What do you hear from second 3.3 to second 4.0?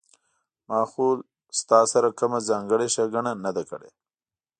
نه ده کړې